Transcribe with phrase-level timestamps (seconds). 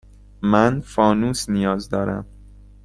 [0.41, 2.25] من فانوس نیاز دارم.